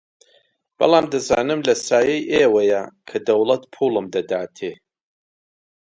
بەڵام 0.77 1.05
دەزانم 1.13 1.59
لە 1.67 1.73
سایەی 1.87 2.27
ئێوەیە 2.33 2.81
کە 3.09 3.17
دەوڵەت 3.27 3.63
پووڵم 3.73 4.05
دەداتێ 4.15 4.73